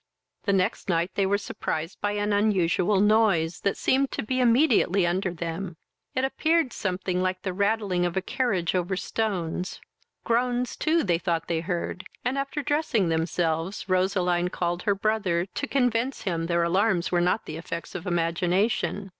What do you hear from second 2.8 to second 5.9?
noise, that seemed to be immediately under them.